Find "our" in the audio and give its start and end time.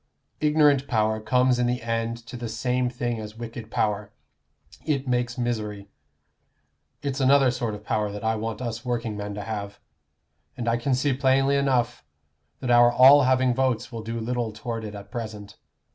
12.71-12.91